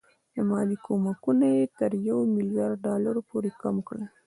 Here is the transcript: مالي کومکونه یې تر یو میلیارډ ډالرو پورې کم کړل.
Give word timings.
مالي 0.49 0.77
کومکونه 0.85 1.45
یې 1.55 1.63
تر 1.79 1.91
یو 2.07 2.19
میلیارډ 2.35 2.77
ډالرو 2.85 3.21
پورې 3.29 3.49
کم 3.61 3.75
کړل. 3.87 4.03